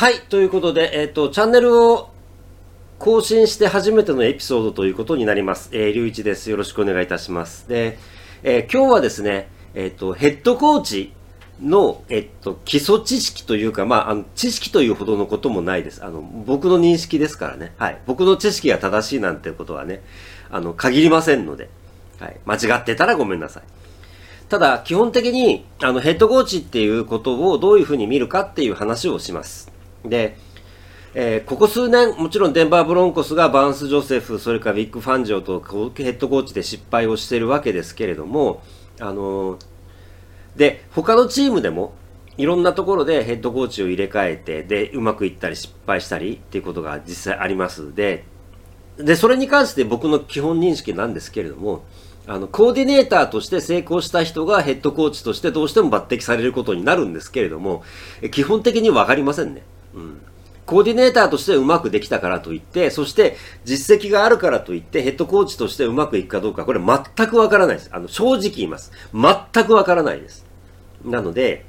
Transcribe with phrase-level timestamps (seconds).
[0.00, 2.08] はい、ということで、えっ、と、チャンネルを
[2.98, 5.68] 更新して初めてのエピソードということになります。
[5.74, 6.48] えー、りゅういちです。
[6.48, 7.68] よろしくお願いいたします。
[7.68, 7.98] で、
[8.42, 11.12] えー今日はですね、えっ、と、ヘッドコーチ
[11.60, 16.02] の、えっ、と、基礎知識というか、まあ、あの、知識というほどのこともないです。
[16.02, 17.74] あの、僕の認識ですからね。
[17.76, 17.98] はい。
[18.06, 20.00] 僕の知識が正しいなんてことはね、
[20.50, 21.68] あの、限りませんので、
[22.18, 22.40] はい。
[22.46, 23.62] 間違ってたらごめんなさい。
[24.48, 29.78] ただ、基本的に、あの、ヘッドコーチっていうことをどういうふうに見るかっていう話をします。
[30.04, 30.36] で、
[31.14, 35.60] えーここ数年、もちろんデンバーブロンコスがバンス・ジョセフ、それからビック・ファンジオと
[35.94, 38.62] ヘッドコーチで失敗をしているわけですけれども、
[39.00, 39.70] あのー
[40.56, 41.94] で、他のチームでも、
[42.36, 47.94] いろんなところでヘッドコーチを入れ替えて、で、うまくいったり失敗したりっていうことが実際あります。
[47.94, 48.24] で、
[48.96, 51.84] で、それに関して僕の基本認識なんですけれども、
[52.26, 57.82] あの、コーディネーターとして成功した人がヘッドコーチとしてどうしても抜擢されることになるんですけれども、
[58.32, 59.62] 基本的にわかりませんね。
[59.94, 60.20] うん。
[60.66, 67.90] コーディネーターとしてうまくできたからといって、そして実績があるからといってヘッドコーチとしてうまくいくかどうか、これ全くわからないです。
[67.92, 68.92] あの、正直言います。
[69.12, 70.46] 全くわからないです。
[71.04, 71.66] なので、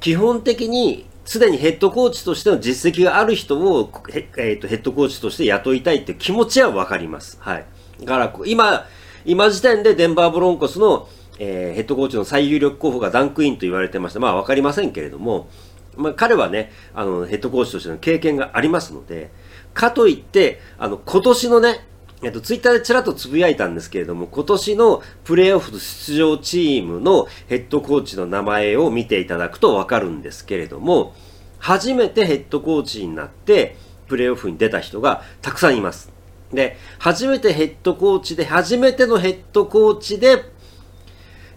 [0.00, 7.38] 基本的にすでにヘッドコーチとしての実績がある人をヘ,、えーとヘッドコーチとして雇いたいって気持ちはわかります。
[7.40, 7.66] はい。
[8.00, 8.86] だから、今、
[9.24, 14.20] 今時点でデンバーブロンコスの、えーヘッドコーチの最有力候補がダンクインと言われてました。
[14.20, 15.48] まあわかりませんけれども、
[15.96, 19.30] まあ彼はね、あの、ヘッドコーチとしての経験がありますので、
[19.74, 21.86] かといって、あの、今年のね、
[22.22, 31.14] えっと、ツイッターでちらっとつぶやいたんですけれども、今年のプレーオフ出場チームのヘッドコーチの名前を見ていただくとわかるんですけれども、
[31.58, 33.76] 初めてヘッドコーチになって、
[34.08, 36.10] プレーオフに出た人がたくさんいます。
[36.52, 40.42] で、初めてヘッドコーチで、初めてのヘッドコーチで、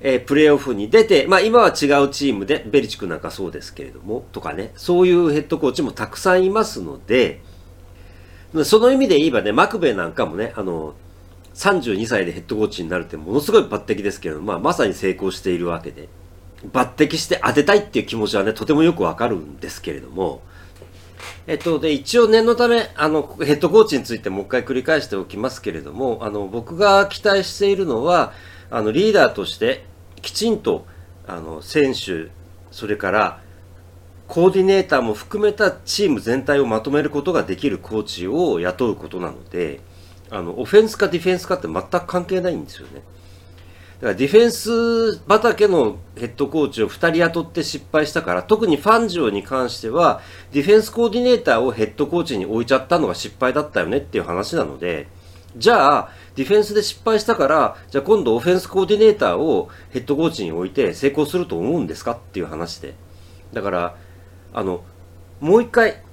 [0.01, 1.71] えープレーオフに出て、まあ今は違
[2.03, 7.41] うチームで、ベリチクなんかそうですけれども、とかね、そういうヘッドコーチもたくさんいますので、
[8.63, 10.95] その意味で言えばね、マクベなんかもね、あの、
[11.53, 16.07] 32歳でヘッドコーチになるってものすごい抜擢ですけど、まあまさに成功しているわけで、
[16.71, 20.41] 抜擢して当てたいっていう気持ちはね、とてもよくわかるんですけれども、
[21.47, 28.33] えっと、で、一応念のため、あの、ヘッドコーチについてもう一回繰り返しておきますけれども、あの、僕が期待しているのは、
[28.71, 29.85] あの、リーダーとして、
[30.21, 30.85] きちんと、
[31.27, 32.29] あの、選手、
[32.71, 33.41] それから、
[34.27, 39.79] コーディネーターも含めたチーム全体をまとめることができるコーチを雇うことなので、
[40.29, 43.01] あの、オフェンスかディフェンスかって全く関係ないんですよね。
[43.99, 50.21] だからディフェンス畑のヘッドコーチを2人雇って失敗したから、特にファンジオに関しては、
[50.51, 55.07] ディフェンスコーディネーターをヘッドコーチに置いちゃったのが失敗だったよねっていう話なので、
[55.55, 62.95] じゃあ、ディフェンスで失敗したから、じゃあ今度オフェンスコーディネーターをヘッドコーチに置いて成功すると思うんですかっていう話で。
[63.51, 63.95] だから、
[64.53, 64.83] あの、
[65.39, 66.03] もう一回、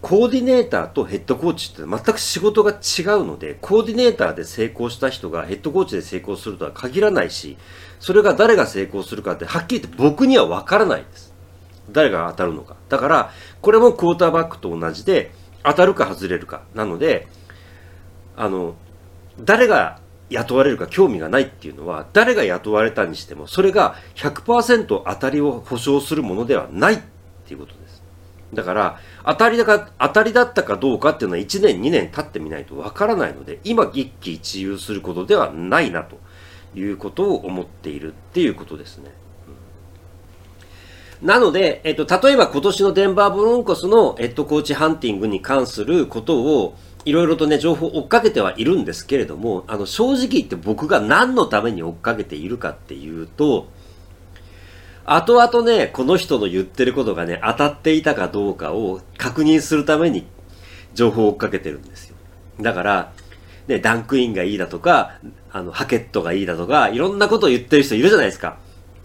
[0.00, 2.78] コーディネーターとヘッドコーチって全く仕事が違う
[3.24, 7.56] ので、コーディネーターで成功した人がヘッドコーチで成功するとは限らないし、
[8.00, 11.32] それが誰が成功するかってはっきり言って僕には分からないです。
[11.92, 12.74] 誰が当たるのか。
[12.88, 13.30] だから、
[13.60, 15.30] これもクォーターバックと同じで、
[15.62, 16.62] 当たるか外れるか。
[16.74, 17.28] なので、
[18.36, 18.74] あの、
[19.40, 19.98] 誰が
[20.30, 27.00] 雇われるか興味がないっていうのは、誰が雇われたにしても、それが100%当たりを保証するものではないっ
[27.46, 28.02] ていうことです。
[28.54, 36.18] だから、当たりだか、当たりだったかどうかっていうのは1年2年経ってみないとわからないので、今一喜一憂することではないなと
[36.74, 39.10] いうことを思っているっていうことですね。
[41.22, 53.68] なので、えっと、例えば今年のデンバーブロンコスのヘッドコーチハンティングに関することを、いろいろとね、情報を追っかけてはいるんですけれども、あの、正直言って僕が何のために追っかけているかっていうと、
[55.04, 60.26] 後々ね、この人の言ってることがね、当たっていたかどうかを確認するために
[60.94, 62.16] 情報を追っかけてるんですよ。
[62.60, 63.12] だから、
[63.66, 65.18] ね、ダンクインがいいだとか、
[65.50, 68.58] あの、ハケットがいいだとか、いろんなことを言ってる人いるじゃないですか。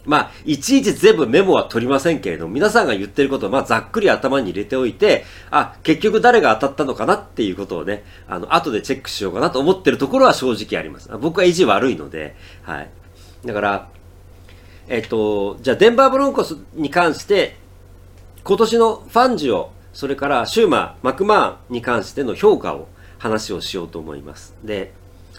[0.07, 11.09] まあ、いちいち全部メモは取りませんけれども、皆さんが言ってることを、まあ、ざっくり頭に入れておいて、あ、結局誰が当たったのかなっていうことをね、あの、後でチェックしようかなと思ってるところは正直あります。
[11.19, 12.89] 僕は意地悪いので、はい。
[13.45, 13.89] だから、
[14.88, 17.57] えっと、じゃあ、デンバーブロンコスに関して、
[18.45, 22.88] 今年のファンジオ、それからシューマー、マクマーンに関しての評価を
[23.18, 24.56] 話をしようと思います。
[24.63, 24.94] で、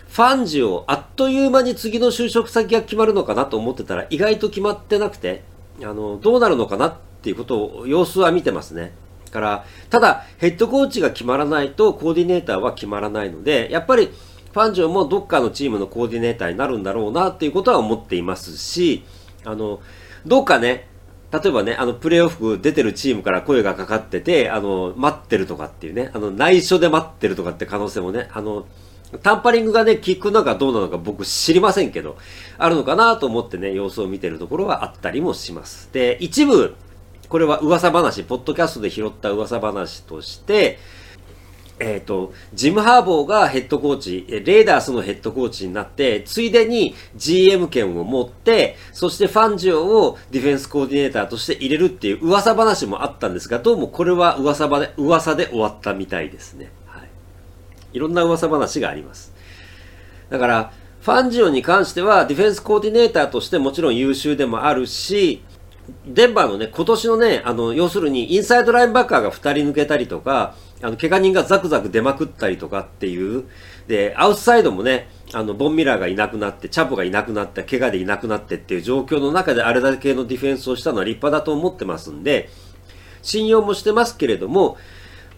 [0.08, 5.42] ファンジオ、あっという間に次の就職先が決まるのかなと思ってたら、意外と決まってなくて、
[5.82, 8.92] あの、どうなるのかなっていうことを、様子は見てますね。
[9.26, 14.10] だから、ただ、ヘッドコーチが決まらないと、コーディネーターは決まらないので、やっぱり、
[14.52, 19.04] ファンジオもどっかのチームのコーディネーターになるんだろうなっていうことは思っていますし、
[19.44, 19.80] あの、
[20.26, 20.88] どっかね、
[21.30, 28.66] 例えばね、あの、プレーオフ出てるチームから声がかかってて、あの、待ってるとかっていうね、あの、内緒で待ってるとかって可能性もね、あの、
[29.22, 32.18] タンパリングがね、効くのかどうなのか僕知りませんけど、
[32.58, 35.88] あるのかなと思ってね、様子を見てるところはあったりもします。
[35.92, 36.74] で、一部、
[37.28, 40.78] これは噂話、ポッドキャストで拾った噂話として、
[41.80, 56.72] えっ、ー、と、ジム・ハーボーがヘッドコーチ、レーダースのヘッドコーチになって、ついでに GM 権を持って、そしてファンジオをディフェンスコーディネーターとして入れるっていう噂話もあったんですが、どうもこれは噂で、噂で終わったみたいですね。
[57.98, 59.34] いろんな噂話があります。
[60.30, 65.42] だから、ファンジオに関してはディフェンスコーディネーターとしてもちろん優秀でもあるし、
[66.06, 73.44] デンバーのね、今年のね、あの、要するにインサイドラインバッカーが2人抜けたりとか、あの、怪我人がザクザク出まくったりとかっていう、
[73.88, 82.50] で、アウトサイドもね、あの、ボンミラーがいなくなって、チャポがいなくなって、怪我でいなくなってっていう状況の中であれだけのディフェンスをしたのは立派だと思ってますんで、
[83.22, 84.76] 信用もしてますけれども、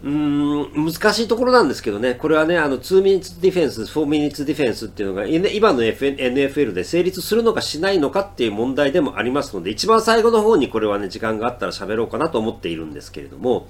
[0.03, 13.69] うん、難しいところなんですけどね、これはね、あの、2 minutes ディフェンス、4 minutes ディフェンスっていうのが、今の fnfl で成立するのかしないのかっていう問題でもありますので、一番最後の方にこれはね、時間があったら喋ろうかなと思っているんですけれども、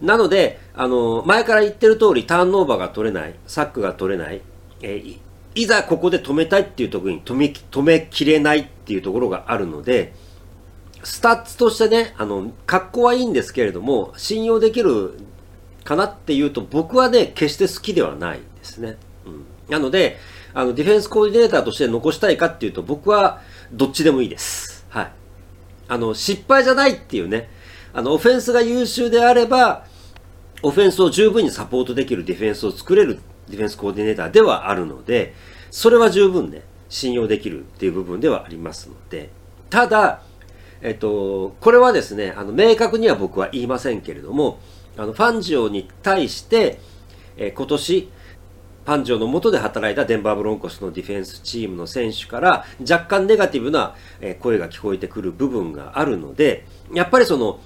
[0.00, 4.40] なので、あの、前から言ってる通り、ターンオーバーが取れない、サックが取れない、
[4.82, 5.02] え、
[5.56, 10.12] いざここで止めたいっていうところに止め、止めきれないっていうところがあるので、
[11.02, 15.14] スタッツとしてね、あの、格好はいいんですけれども、信用できる
[15.84, 18.96] かなっていうと、僕はね、決して好きではないですね。
[19.26, 19.46] うん。
[19.68, 20.18] なので、
[20.54, 23.40] あの、ディフェンスコーディネーターとして残したいかっていうと、僕は
[23.72, 24.84] どっちでもいいです。
[24.88, 25.12] はい。
[25.88, 27.48] あの、失敗じゃないっていうね、
[27.92, 29.84] あの、オフェンスが優秀であれば、
[30.62, 35.34] オフェンスを十分にサポートできるディフェンスを作れるディフェンスコーディネーターではあるので、
[35.70, 39.30] それは十分ね、信用できるっていう部分ではありますので、
[39.70, 40.22] ただ、
[40.80, 44.60] えっと、これはですね、あの、明確には僕は言いませんけれども、
[44.96, 46.80] あの、ファンジオに対して、
[47.36, 48.10] えー、今年、
[48.84, 53.94] ファンジオの下で働いたデンバーブロンコスのディフェンスチームの選手から若干ネガティブな
[54.40, 56.64] 声が聞こえてくる部分があるので、
[56.94, 57.60] やっぱりその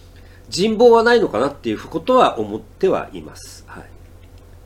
[0.48, 3.64] 人望はないのかなっていうことは思ってはいます。
[3.68, 3.84] はい。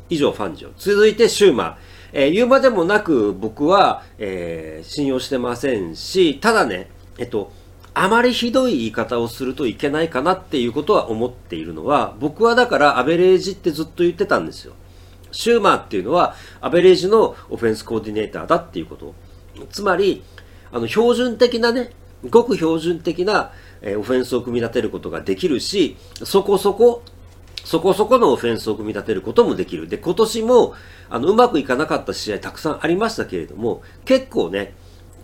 [0.08, 0.70] 以上、ファンジオ。
[0.78, 1.76] 続いて、シューマー。
[2.12, 6.88] えー、言うまでもなく僕は、えー、信用してませんし、ただね、
[7.18, 7.52] えっと、
[7.98, 14.74] あまりひどい言い方をするといけないかなっていうことは思っているのは、僕はだからアベレージってずっと言ってたんですよ。
[15.32, 19.14] シューマーっていうのはアベレージのオフェンスコーディネーターだっていうこと。
[19.70, 20.22] つまり、
[20.72, 21.90] あの、標準的なね、
[22.28, 27.02] ごく標準的な、え、オフェンスを組み立てることができるし、そこそこ、
[27.64, 29.88] そこそこのオフェンスを組み立てることもできる。
[29.88, 30.74] で、今年も、
[31.08, 34.74] あの、うまくいかなかった試合たくさんありましたけれども、結構ね、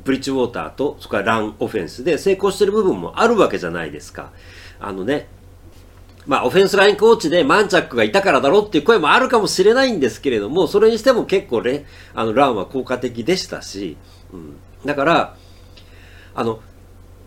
[0.05, 4.33] ブリッジウォーターと、それからランオフェンスで成功してる部分もあるわけじゃないですか。
[4.81, 5.29] あのね、
[6.27, 11.85] まあ、オフェンスラインコーチでマンチャックがいたからだろうっていう声もあるかもしれないんですけれども、それにしても結構ね、
[12.15, 13.97] あの、ランは効果的でしたし、
[14.33, 14.57] うん。
[14.85, 15.37] だから、
[16.35, 16.61] あの、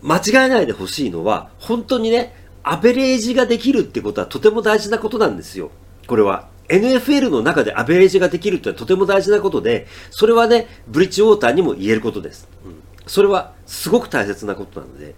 [0.02, 5.70] 間違えないでほしいのは、本当にね、アベレージができるってことはとても大事なことなんですよ。
[6.06, 6.48] これは。
[6.68, 12.48] NFL の中でアベレージができるってとても大事なことで、それはね、ブリッジウォーターにも言えることです。
[12.64, 15.14] うん、それはすごく大切なことなので。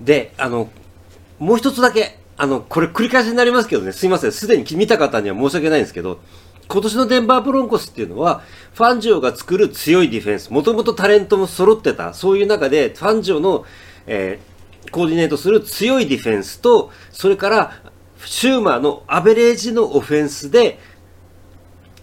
[0.00, 0.70] で、あの、
[1.38, 4.32] もう一つだけ、あの、これ繰り返しになりますけどね、すいません。
[4.32, 6.20] すでに見た方には申し訳ないんですけど、
[6.68, 8.42] 今年のデンバーブロンコスっていうのは、
[8.74, 13.64] ファンジオが作る強いディフェンス、もともとタレントも揃ってた、そういう中で、ファンジオの、
[14.06, 17.89] えー、コーディネートする強いディフェンスと、それから
[18.26, 20.78] シューマーのアベレージのオフェンスで、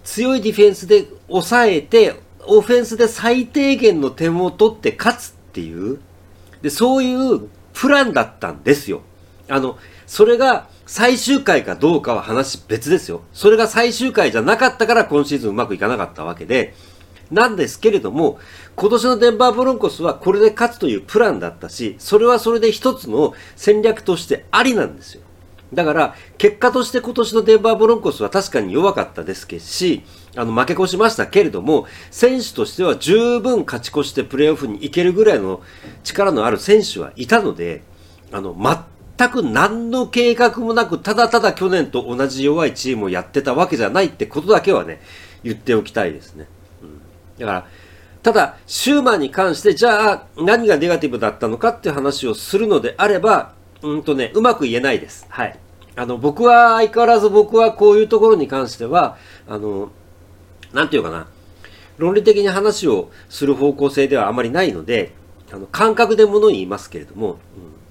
[0.04, 6.00] 強いディフェンスで抑えて、オフェンスで最低限の点を取って勝つっていう、
[6.62, 9.02] で、そういうプランだったんですよ。
[9.50, 13.22] あの、それが最終回かどうかは話別ですよ。
[13.34, 16.74] それが最終回じゃなかったから今シーズンうまくいかなかったわけで、
[17.30, 18.40] なんですけれども、
[18.76, 25.22] 今年のデンバーブロンコスはこれで勝つというプランだったし、それはそれで一つの戦略としてありなんですよ。
[25.74, 30.04] だから、結果として今年のデンバーブロンコスは確かに弱かったですけし、
[30.36, 35.62] あの、負け越しましたけれども、選手としては十分勝ち越してプレーオフに行けるぐらいの
[36.04, 37.82] 力のある選手はいたので、
[38.32, 38.56] あの、
[39.18, 45.02] 全く何の計画もなく、ただただ去年と同じ弱いチームをやってたわけじゃないってことだけはね、
[45.44, 46.48] 言っておきたいですね。
[46.82, 47.02] うん。
[47.40, 47.68] だから、
[48.24, 55.26] ただ、シューマンに関して、じゃあ、何がネガティブだったのかっていう話をするのであれば、うんとね、うまく言えないです。
[55.30, 55.60] はい。
[55.96, 59.18] あの、僕は相変わらず僕はこういうところに関しては、
[59.48, 59.92] あの、
[60.74, 61.28] なんていうかな、
[61.98, 65.14] 論理的に話をする方向性ではあまりないので、
[65.52, 67.38] あの、感覚で物言いますけれども、うん、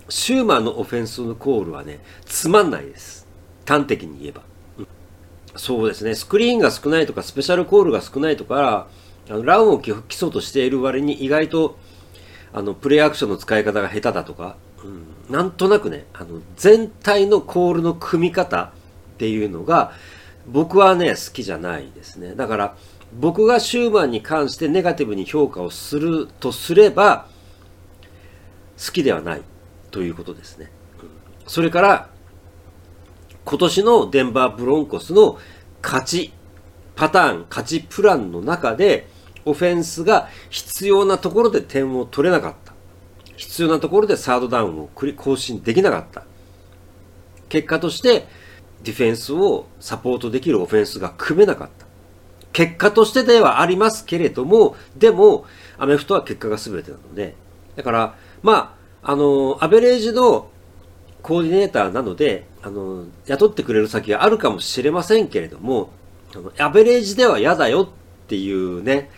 [0.08, 3.26] シューマンのオフェンスのコールはね、つまんないです。
[3.66, 4.42] 端的に言えば。
[5.56, 8.88] そうですね、スクリーンが少ないとか、スペシャルコールが少ないとか、
[9.28, 11.78] あのランを基礎としている割に意外と、
[12.52, 18.70] あの、プレイアクションの使い方が下手だとか、うん、なんとなくね、あの、全体のコールの組み方っ
[19.18, 19.92] ていうのが、
[20.46, 22.34] 僕はね、好きじゃないですね。
[22.34, 22.76] だから、
[23.18, 27.26] 僕がシューマンに関してネガティブに評価をするとすれば、
[28.84, 29.42] 好きではない
[29.90, 30.70] ということですね。
[31.46, 32.10] それから、
[33.44, 35.38] 今年のデンバーブロンコスの
[35.82, 36.32] 勝ち
[36.94, 39.08] パターン、勝ちプランの中で、
[39.44, 42.65] オフェンスが必要なところで点を取れなかった。
[43.36, 46.24] 必要なところでサードダウンを更新できなかった。
[47.48, 48.26] 結果として、
[48.82, 51.86] ディフェンスをサポートできるオフェンスが組めなかった。
[52.52, 55.44] 結果としてではありますけれども、でも、
[55.78, 57.34] アメフトは結果が全てなので、
[57.76, 60.48] だから、まあ、あの、アベレージの
[61.22, 65.90] コーディネーターなので、あの、雇ってくれる先があるかもしれませんけれども、
[66.34, 67.88] あの、アベレージでは嫌だよっ
[68.28, 69.10] ていうね、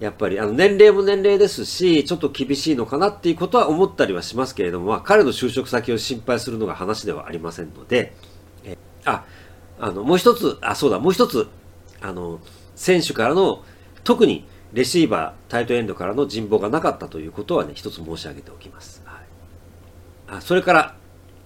[0.00, 8.14] やっぱり、あの、年齢も年齢ですし、ちょっと厳しいのかなっていうことは思ったりはしますけれども、まあ、彼の就職先を心配するのが話ではありませんので、
[8.64, 9.24] え、あ、
[9.78, 11.48] あの、もう一つ、あ、そうだ、もう一つ、
[12.00, 12.40] あの、
[12.74, 13.62] 選手からの、
[14.02, 19.02] 特にレシーバー、タイトエンドからの人望がなかったということはね、一つ申し上げておきます。
[19.04, 19.24] はい、
[20.38, 20.96] あそれから、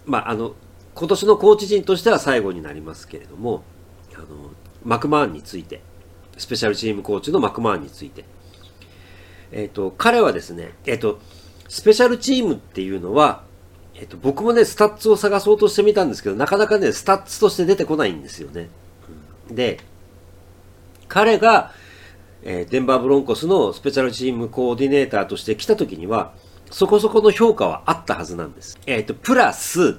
[0.06, 0.54] まあ、あの、
[0.94, 3.62] 今年のコーチ陣としては最後になりますけれども、
[4.14, 4.26] あの、
[4.82, 5.82] マクマーンについて、
[6.38, 8.24] スペシャルチームコーチのマクマーンについて、
[9.52, 11.20] えっ、と、彼はですね、えっ、と、
[11.68, 13.42] スペシャルチームっていうのは、
[13.94, 18.68] えっ、と、僕もね、スタッツを探そうとしてみたんですけど、なかなかね、スタッツとして出てこないんですよね。
[19.50, 19.80] で、
[21.08, 21.72] 彼が、
[22.42, 26.32] えデンバーブロンコスのスペシャルチームコーディネーターとして来た時には、
[26.70, 28.78] そこそこの評価はあったはずなんです。
[28.86, 29.98] えっ、と、プラス、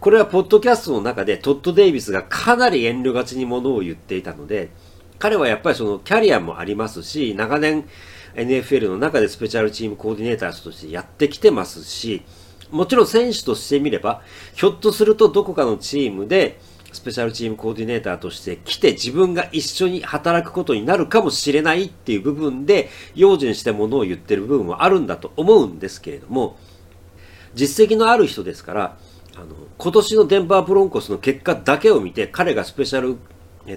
[0.00, 4.70] これはポッドキャストの中でトッド・デイビスがかなり遠慮がちにものを言っていたので、
[5.18, 7.88] 彼はやっぱりそのキャリアもありますし、長年
[8.36, 12.22] NFL の中でスペシャルチームコーディネーターとしてやってきてますし、
[12.70, 14.22] もちろん選手としてみれば、
[14.54, 16.58] ひょっとするとどこかのチームで
[16.92, 26.56] スペシャルチームコーディネーターとして来て自分が一緒に働くことになるかもしれないっていう部分で用心したものを言ってる部分はあるんだと思うんですけれども、
[27.54, 28.98] 実績のある人ですから、
[29.36, 29.46] あの、
[29.78, 33.16] 今年のデンバーブロンコスの結果だけを見て彼がスペシャル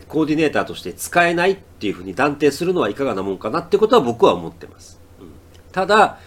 [0.08, 5.00] コーディネーターとして使えないっていうふうに断定するのはいかがなもんかなってことは僕は思ってます。
[5.20, 5.28] うん、
[5.72, 6.20] ただ、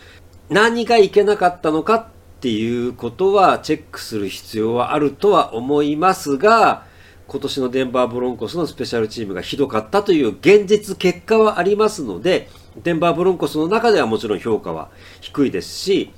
[0.51, 2.07] 何がいけなかったのかっ
[2.41, 6.85] ていうことはチェックする必要はあるとは思いますが、
[7.29, 12.49] 今年のデンバーブロンコスのスペシャルチームがひどかったという現実結果はありますので、
[12.83, 14.91] デンバーブロンコスの中ではもちろん評価は
[15.21, 16.13] 低いですし、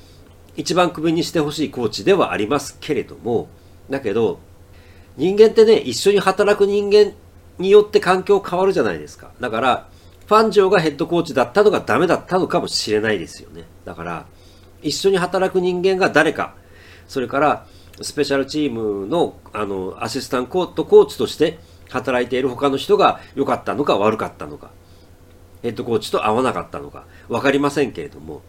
[0.56, 3.48] 一番クビにしてほしいコーチではありますけれども、
[3.90, 4.40] だけど、
[5.16, 7.12] 人間ってね、一緒に働く人間
[7.58, 9.30] によって環境変わるじゃないですか。
[9.40, 9.88] だから、
[10.26, 13.64] ファンジョーがヘッドコーチだったのがダメだったのかもしれないですよね。
[13.84, 14.26] だから、
[14.82, 16.54] 一緒に働く人間が誰か、
[17.06, 17.66] それから、
[18.00, 21.58] スペシャルチームの、あの、アシスタントコーチとして
[21.90, 24.70] 働いている他の人が良かったのか悪かったのか、
[25.62, 28.42] ヘッドコーチと合わなかったのか、わかりませんけれども、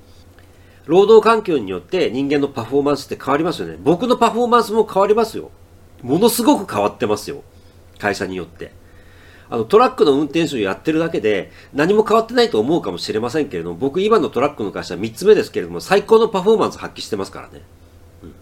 [0.85, 3.77] 労働環境によって人間のパフォーマンスって変わりますよね。
[3.81, 5.51] 僕のパフォーマンスも変わりますよ。
[6.01, 7.43] ものすごく変わってますよ。
[7.97, 8.71] 会社によって。
[9.49, 17.61] あの、トラックの運転手をやってるだけで、何も変わってないと思うかもしれませんけれども、僕今のトラックの会社は3つ目ですけれども、最高のパフォーマンス発揮してますからね。
[18.23, 18.35] うん。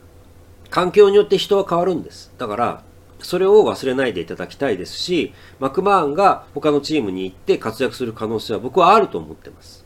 [0.69, 2.33] 環境によって人は変わるんです。
[2.37, 2.83] だから、
[3.19, 9.85] それを忘れないでいただきたいですし、マクマーンが他のチームに行って活躍する可能性は僕はあると思ってます。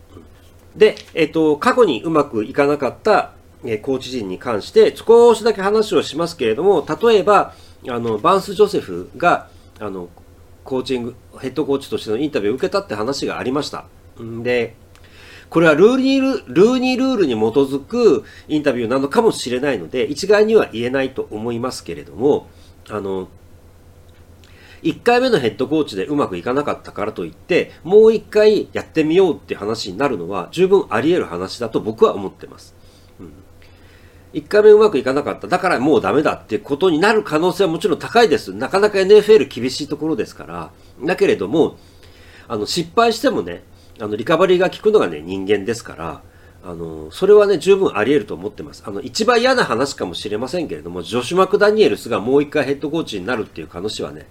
[0.76, 3.34] で、えっ、と、過去にうまくいかなかった、
[3.66, 7.54] えコーチ陣に関して少しだけ話をしますけれども、例えば、
[7.90, 10.10] あの、バンス・ジョセフが、あの、
[10.68, 13.86] コーチング、ヘッドコーチとしてのインタビューを受けたって話がありました。
[14.22, 14.76] んで、
[15.50, 22.48] これはルーニール、ルーニールールに基づくインタビューなのかもしれないので、一概には言えないと思いますけれども、
[22.90, 23.30] あの、
[24.84, 32.77] 1回目のヘッドコーチでうまくいかなかったからといって、もう1回やってみようって話になるのは十分あり得る話だと僕は思ってます。
[34.38, 35.48] 1回目うまくいかなかった。
[35.48, 38.54] だからもうダメだっていうことになる可能性はもちろん高いです。
[38.54, 40.72] なかなか NFL 厳しいところですから。
[41.04, 41.78] だけれども、
[42.48, 43.64] あの、失敗してもね、
[44.00, 46.22] あの、リカバリーが効くのがね、人間ですから、
[46.64, 48.84] あの、それはね、十分あり得ると思ってます。
[48.86, 54.28] あの、一番嫌な話かもしれませんけれども、ジョシュ・マクダニエルスがもう一回ヘッドコーチになるっていう話はね、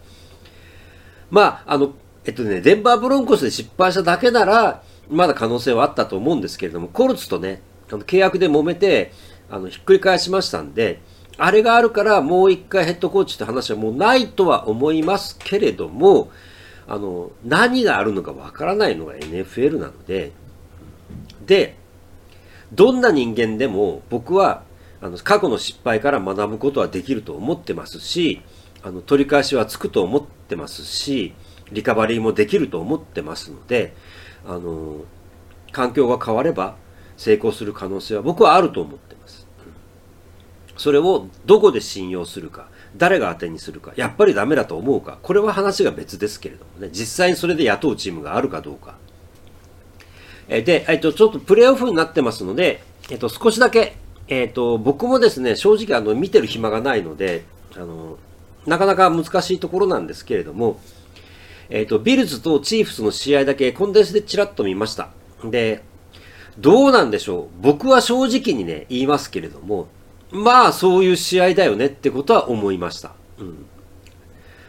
[1.30, 1.94] まあ、あの、
[2.24, 9.12] えっとね、デンバーブロンコスで失敗しただけなら、まだ可能性はあったと思うんですけれども、コルツとね、あの契約で揉めて、
[9.50, 11.00] あのひっくり返しましたんで
[11.38, 16.30] あれがあるからもう一回ヘッドコーチって話はもうないとは思いますけれども
[16.88, 20.32] あの何があるのかわからないのが NFL なので
[21.46, 21.76] で
[22.72, 24.62] どんな人間でも僕は
[25.00, 28.40] あの過去の失敗から学ぶことはできると思ってますし
[28.82, 31.34] あの取り返しはつくと思ってますし
[31.70, 33.94] リカバリーもできると思ってますので
[34.46, 35.00] あの
[35.72, 36.76] 環境が変われば
[37.16, 39.46] 成功する可能性は僕はあると思ってます。
[40.76, 48.96] それをどこで信用するか誰が当てにするかやっぱりダメだと思うかこれは話が別ですけれどもね実際にそれで雇うチームがあるかどうか
[50.48, 53.96] えで、えっと、ちょっとプレーオフになってますので、えっと、少しだけ、
[54.28, 57.44] えっと、僕もですね正直あの見てる暇がないので
[57.74, 58.18] あの
[58.66, 60.78] なかなか難しいところなんですけれども
[61.68, 65.10] えっ、と、ビルズとチーフスの試合だけコンデンスでチラッと見ました。
[65.44, 65.82] で、
[66.58, 69.88] どうなんでしょう僕は正直にね、言いますけれども、
[70.30, 73.12] まあ、そういう試合だよねってことは思いました。
[73.38, 73.66] うん。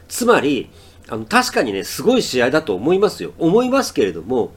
[0.08, 0.70] つまり、
[1.10, 3.34] あの、確かにね、すごい試合だと思いますよ。
[3.38, 4.52] 思いますけれども、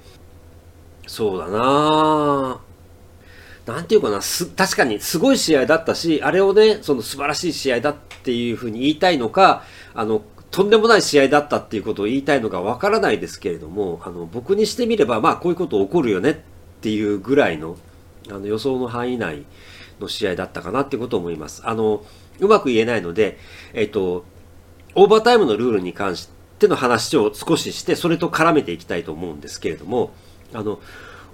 [1.06, 2.70] そうだなぁ
[3.66, 9.62] なんていうかな、す、確かにすごい試合だったし、あれをね、その素晴らしい試合だっていうふうに言いたいのか、
[9.94, 16.36] あの、とんでもない試合だったっていうことを言いたいのかわからないですけれども、あの、僕にしてみれば、まあ、こういうこと起こるよねっ
[16.80, 17.76] っていうぐらいの、
[18.30, 19.44] あの、予想の範囲内
[20.00, 21.60] の試合だったかなってことを思います。
[21.66, 22.02] あの、
[22.38, 23.38] うまく言えないので、
[23.74, 24.24] えっと、
[24.94, 30.12] オーバータイムのルールに関しての話を少しして、それと絡めていきたいと思うんですけれども、
[30.54, 30.80] あの、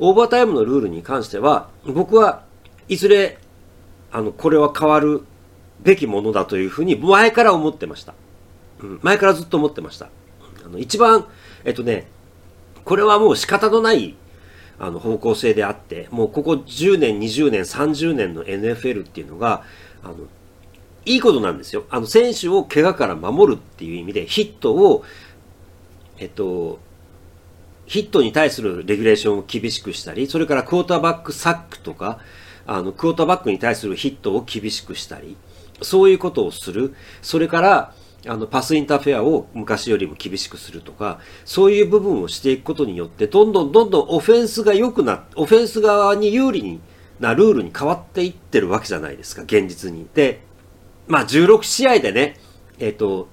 [0.00, 2.42] オーバータイムのルールに関しては、僕は
[2.88, 3.38] いずれ、
[4.10, 5.22] あの、これは変わる
[5.80, 8.14] べきものだというふうに前から思ってました。
[8.80, 10.08] うん、前からずっと思ってました。
[10.64, 11.26] あの一番、
[11.64, 12.08] えっとね、
[12.84, 14.16] これはもう仕方のない
[14.78, 19.62] あの方向性であって、もうここ10年、20年、30年の NFL っていうのが、
[20.02, 20.16] あの、
[21.06, 21.84] いいことなんですよ。
[21.90, 25.04] あの、選手を怪我から守るっていう意味で、ヒットを、
[26.18, 26.78] えっと、
[27.86, 32.18] ヒットに対するレギュレーションを厳しくしたり、それからクォーターバックサックとか、
[32.66, 35.36] あの、クォーターバックに対するヒットを厳しくしたり、
[35.82, 36.94] そういうことをする。
[37.22, 37.94] それから、
[38.28, 46.80] あの、パスインターフェアを昔よりも厳しくするとか、そういう部分をしていくことによって、どんどんどんどんオフェンスが良くな、オフェンス側に有利に
[47.20, 50.06] なルールに変わっていってるわけじゃないですか、現実に。
[50.14, 50.42] で、
[51.08, 52.36] まあ、16試合でね、
[52.78, 53.28] えっ、ー、と、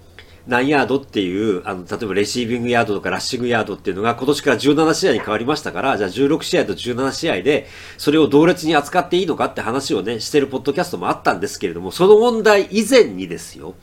[0.46, 13.76] 何ヤードっていう、あの、例えばレシービングヤードとかラッシングヤードっていうのが今年から17試合に変わりましたから、じゃあ16試合と17試合で、それを同列に扱っていいのかって話をね、してるポッドキャストもあったんですけれども、その問題以前にですよ、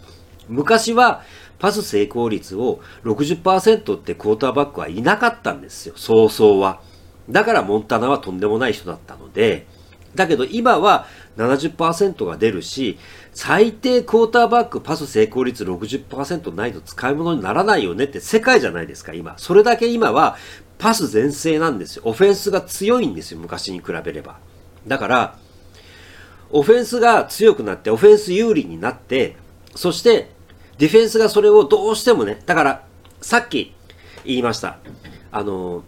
[0.50, 1.22] 昔は
[1.58, 6.80] パス成功率を60%ってクォーターバックはいなかったんですよ、早々は。
[7.28, 9.66] だからモンタナはとんでもない人だったので、
[10.14, 12.98] だけど今は70%が出るし、
[13.32, 19.34] 最低クォーターバックパス成功率60%ないと使い物にならないよねって世界じゃないですか、今。
[19.38, 20.36] それだけ今は
[20.78, 22.02] パス全盛なんですよ。
[22.06, 24.38] オフェンスが強いんですよ、昔に比べれば。
[24.86, 25.36] だから、
[26.50, 29.36] オフェンスが強くなって、オフェンス有利になって、
[29.76, 30.30] そして
[30.80, 32.86] ディフェンスがそれをどうしてもね、だから、
[33.20, 33.74] さっき
[34.24, 34.78] 言いました。
[35.30, 35.84] あの、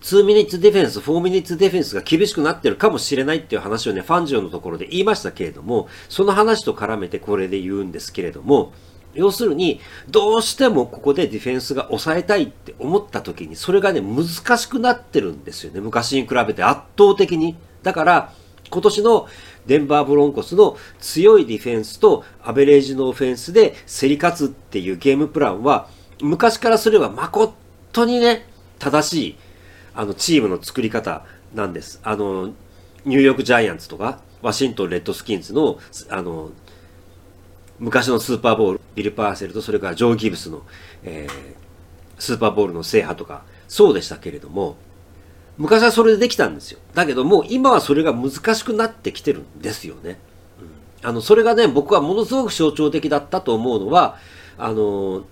[0.00, 8.72] 2ミニッツディフェンス、4ミニッツディフェンスが厳しくなってるかもしれないっていう話をね、ファンジオのところで言いましたけれども、その話と絡めてこれで言うんですけれども、
[9.12, 15.80] 要するに、どうしてもここでディフェンスが抑えたいって思った時に、それがね、難しくなってるんですよね。
[15.80, 17.58] 昔に比べて圧倒的に。
[17.82, 18.32] だから、
[18.70, 19.28] 今年の
[19.66, 25.88] デンバーブロンコスの強いディフェンスとアベレージのオフェンスで競り勝つっていうゲームプランは、
[26.20, 28.46] 昔からすれば誠にね、
[28.78, 29.36] 正しい、
[29.94, 32.00] あの、チームの作り方なんです。
[32.02, 32.52] あの、
[33.04, 36.50] ニューヨークジャイアンツとか、ワシントンレッドスキンズの、あの、
[37.78, 40.62] 昔のスーパーボール、ビル・パーセルとそれからジョー・ギブスの、
[41.02, 41.54] えー、
[42.18, 44.76] スーパーボールの制覇とか、そうでしたけれども、
[45.58, 46.78] 昔はそれでできたんですよ。
[46.94, 50.18] だけどもう今はそれが難しくなってきてるんですよね。
[51.02, 54.16] うん、あの、それがね、僕はものすごく象徴的だったと思うのは、
[54.58, 55.24] あの、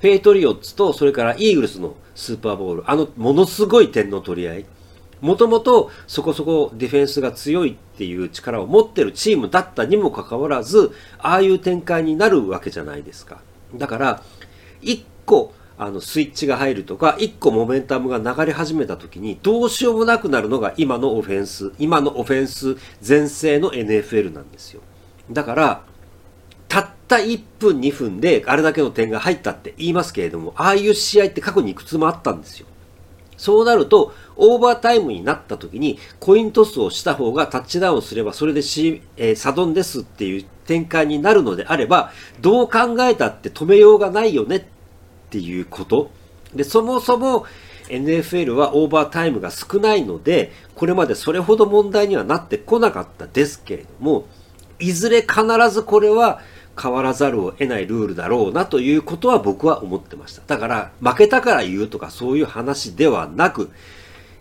[0.00, 4.66] ペイトリオッツとそれからイーグルスのスーパーボール、あの、ものすごい点の取り合い。
[5.20, 13.40] もともとそこそこディフェンスが強いっていう力を持ってるチームだったにもかかわらず、ああいう展開になるわけじゃないですか。
[13.74, 14.22] だから、
[14.82, 24.80] 一個あのスイッチが入るとか、一個モメンタムが流れ始めた時に、どうしようもなくなるのが今のオフェンス、今のオフェンス全盛の NFL なんですよ。
[25.30, 25.82] だから、
[26.68, 32.66] たった1分2分であれだけの点が入ったって言いますけれども、ああいう試合って過去にいくつもあったんですよ。
[33.36, 44.62] そうなると、オーバータイムになった時に、コイントスをした方がタッチダウンすれば、それでし、えー、サドンデスっていう展開になるのであれば、どう考えたって止めようがないよねっ
[45.30, 46.10] ていうこと。
[46.54, 47.46] で、そもそも
[47.88, 54.26] NFL はオーバータイムが少ないので、これまでそれほど問題にはなってこなかったですけれども、
[54.78, 56.40] いずれ必ずこれは
[56.80, 60.42] 変わらざるを得ないルールだろうなということは僕は思ってました。
[60.46, 63.70] だから、負けたから言うとかそういう話ではなく、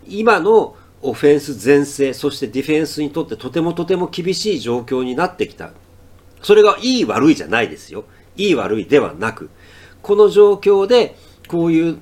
[0.07, 5.71] 今のオフェンス全盛、そしてディフェンスにとってとてもとても厳しい状況になってきた。
[6.41, 8.03] それがいい悪いじゃないですよ。
[8.35, 9.49] いい悪いではなく、
[10.05, 11.15] この状況で
[11.47, 11.99] こういう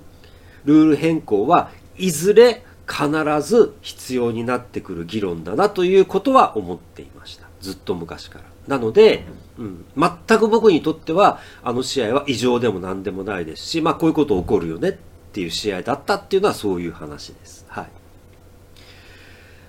[0.65, 3.07] ルール変更はいずれ必
[3.41, 7.47] ず必要になってくる議論だなということは思っていました。
[7.61, 8.45] ずっと昔から。
[8.67, 9.23] なので、
[9.57, 14.93] うん、全く僕にとっては、あの試合は異常でも何でもないですし、まあこういうこと起こるよねっ
[15.31, 17.65] ていう試合だったっていうのはそういう話です。
[17.69, 17.87] はい。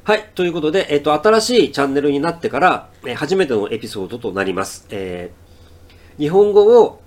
[0.03, 0.29] はい。
[0.35, 4.87] ということで、えっ、と、新しいチャンネルになってから、え初めてのエピソードとなります。
[4.91, 7.01] えー、日本語を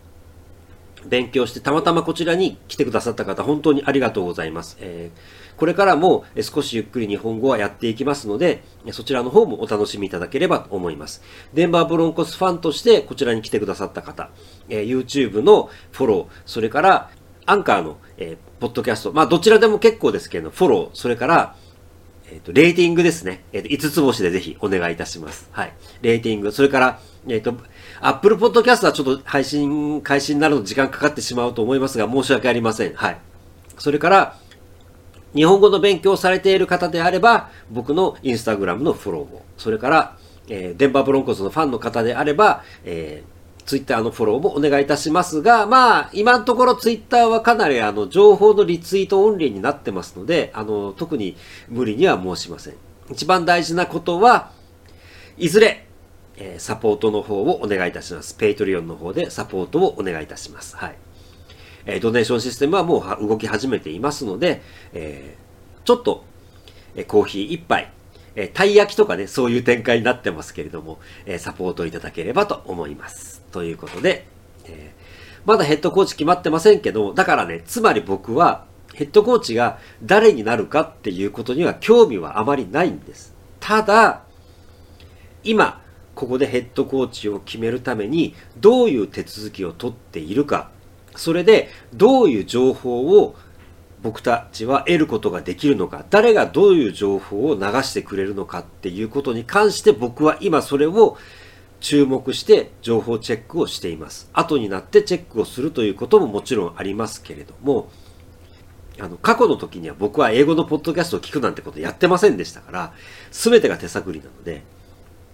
[1.07, 4.77] 勉強して、たまたまこちらに来てくださった方、本当にありがとうございます。
[4.79, 11.21] えー、これからも少しゆっくり日本語はやっていきますので、そちらの方もお楽しみいただければと思います。
[11.53, 14.29] デンバーブロンコスファンとしてこちらに来てくださった方、
[14.69, 17.09] えー、YouTube のフォロー、それから
[17.45, 21.55] アンカーの、えー、ポッドキャスト、まあどちらでも結構ですけど、フォロー、それから、
[22.29, 23.45] えっ、ー、と、レーティングですね。
[23.53, 25.47] えっ、ー、と、5つ星でぜひお願いいたします。
[25.51, 25.73] はい。
[26.01, 27.55] レーティング、それから、えっ、ー、と、
[28.01, 32.93] Apple Podcast はちょっと配信、開始になるの時間かかってしまうと思いますが、申し訳ありません。
[32.93, 33.17] はい。
[33.77, 34.37] それから、
[35.33, 40.17] 日本語の勉強されている方であれば、僕のインスタグラムのフォローも、それから、
[40.49, 51.35] えー、デンバーブロンコスのファンの方であれば、えー、ツイッターのフォローもお願いいたしますが、まあ、今のところツイッターはかなりあの、情報のリツイートオンリーになってますので、あの、特に
[51.67, 52.75] 無理には申しません。
[53.11, 54.51] 一番大事なことは、
[55.37, 55.86] いずれ、
[56.37, 58.33] えサポートの方をお願いいたします。
[58.35, 60.75] Patreon の方でサポートをお願いいたします。
[60.75, 60.95] はい。
[61.85, 64.61] えドネーションシステムはもう動き始めていますので、
[64.93, 65.35] え
[65.85, 66.25] ちょっと、
[66.95, 67.91] えコーヒー一杯、
[68.35, 73.41] えたい焼きとかね、そういう展開になってますけれども、えサポートいただければと思います。
[73.51, 74.27] ということで、
[74.65, 74.91] え
[75.45, 83.33] まだヘッドコーチ決まってませんけど、だからね、つまり僕は、ヘッドコーチが誰になるかっていうことには興味はあまりないんです。
[83.61, 84.23] ただ、
[85.43, 85.81] 今、
[86.17, 90.71] ここでヘッドコーチを決めるためにどういう手続きを取っているか、
[91.15, 93.35] それでどういう情報を
[94.01, 101.17] 僕たちは得ることができるのか、誰がどういう情報を流してくれるのかっていうことに関して僕は今それを
[101.81, 104.27] 注目して情報チェックをしています。
[104.33, 107.91] 後になってチェックをするということももちろんありますけれども、
[108.99, 112.93] あの、過去の時には僕は英語のポッドキャストを聞くなんてことやってませんでしたから、
[113.29, 114.63] すべてが手探りなので、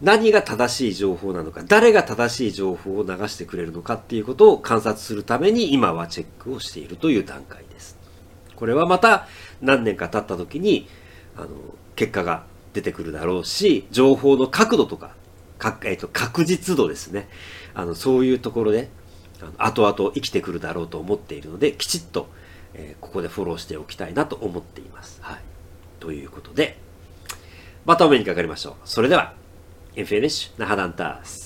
[0.04, 7.98] 何が正しい情報なのか、誰が正しい情報を流してくれるのかっていうことを観察するために今はチェックをしているという段階です。
[8.58, 9.28] これはまた
[9.62, 10.90] 何年か経った時に、
[11.38, 11.48] あの、
[11.96, 15.16] 結果が出てくるだろうし、情報の角度とか、
[15.58, 17.30] かえっ、ー、と、確実度ですね。
[17.74, 18.90] あの、そういうところで、
[19.42, 22.28] あの後々生きてくるだろうと思っているので、きちっと、
[22.74, 25.20] えー、ここでフォローしておきたいなと思っています。
[25.22, 25.40] はい。
[26.02, 26.78] ということで、
[27.86, 28.74] またお目にかかりましょう。
[28.84, 29.42] それでは、
[29.96, 31.43] En finish, nahadantas.